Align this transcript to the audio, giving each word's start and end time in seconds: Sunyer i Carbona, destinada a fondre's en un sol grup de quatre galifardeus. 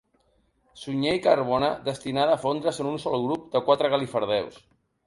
Sunyer 0.83 1.13
i 1.17 1.21
Carbona, 1.27 1.69
destinada 1.91 2.35
a 2.39 2.41
fondre's 2.47 2.83
en 2.87 2.91
un 2.95 3.01
sol 3.07 3.23
grup 3.29 3.47
de 3.57 3.67
quatre 3.71 3.97
galifardeus. 3.97 4.63